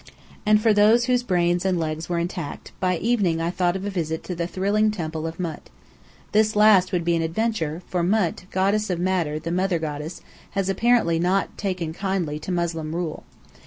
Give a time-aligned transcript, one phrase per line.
[0.47, 3.91] And for those whose brains and legs were intact, by evening I thought of a
[3.91, 5.59] visit to the thrilling temple of Mût.
[6.31, 10.21] This last would be an adventure; for Mût, goddess of matter, the Mother goddess,
[10.57, 13.25] has apparently not taken kindly to Moslem rule.